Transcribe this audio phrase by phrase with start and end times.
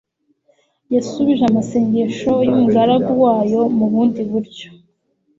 [0.93, 4.67] yasubije amasengesho y'umugaragu wayo mu bundi buryo.